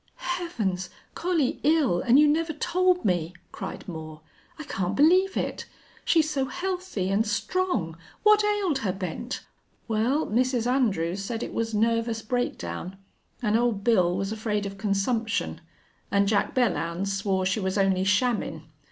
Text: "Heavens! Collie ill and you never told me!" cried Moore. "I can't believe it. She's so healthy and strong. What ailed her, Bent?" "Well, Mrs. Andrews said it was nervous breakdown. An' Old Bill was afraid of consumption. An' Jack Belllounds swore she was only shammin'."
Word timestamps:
"Heavens! 0.15 0.89
Collie 1.13 1.59
ill 1.61 1.99
and 2.01 2.17
you 2.19 2.27
never 2.27 2.53
told 2.53 3.05
me!" 3.05 3.35
cried 3.51 3.87
Moore. 3.87 4.21
"I 4.57 4.63
can't 4.63 4.95
believe 4.95 5.37
it. 5.37 5.67
She's 6.03 6.27
so 6.27 6.45
healthy 6.45 7.09
and 7.11 7.23
strong. 7.23 7.95
What 8.23 8.43
ailed 8.43 8.79
her, 8.79 8.93
Bent?" 8.93 9.45
"Well, 9.87 10.25
Mrs. 10.25 10.65
Andrews 10.65 11.23
said 11.23 11.43
it 11.43 11.53
was 11.53 11.75
nervous 11.75 12.23
breakdown. 12.23 12.97
An' 13.43 13.55
Old 13.55 13.83
Bill 13.83 14.17
was 14.17 14.31
afraid 14.31 14.65
of 14.65 14.79
consumption. 14.79 15.61
An' 16.09 16.25
Jack 16.25 16.55
Belllounds 16.55 17.11
swore 17.11 17.45
she 17.45 17.59
was 17.59 17.77
only 17.77 18.03
shammin'." 18.03 18.63